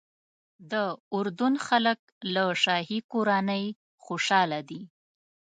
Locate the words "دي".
4.69-4.81